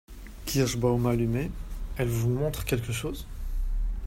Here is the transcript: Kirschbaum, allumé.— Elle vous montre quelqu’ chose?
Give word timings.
Kirschbaum, 0.47 1.05
allumé.— 1.05 1.51
Elle 1.97 2.07
vous 2.07 2.29
montre 2.31 2.65
quelqu’ 2.65 2.91
chose? 2.91 3.27